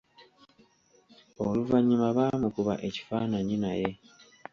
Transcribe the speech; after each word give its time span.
Oluvannyuma 1.45 2.07
baamukuba 2.17 2.73
ekifaananyi 2.87 3.55
naye. 3.63 3.89